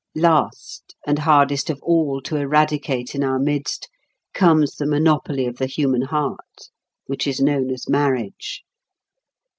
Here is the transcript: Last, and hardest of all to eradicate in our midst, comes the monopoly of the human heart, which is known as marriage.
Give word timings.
Last, 0.15 0.95
and 1.05 1.19
hardest 1.19 1.69
of 1.69 1.79
all 1.83 2.21
to 2.23 2.35
eradicate 2.35 3.13
in 3.13 3.23
our 3.23 3.37
midst, 3.37 3.87
comes 4.33 4.77
the 4.77 4.87
monopoly 4.87 5.45
of 5.45 5.57
the 5.57 5.67
human 5.67 6.01
heart, 6.01 6.71
which 7.05 7.27
is 7.27 7.39
known 7.39 7.69
as 7.69 7.87
marriage. 7.87 8.63